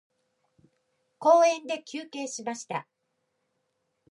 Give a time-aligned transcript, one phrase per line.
[1.19, 2.87] 公園で休憩しました。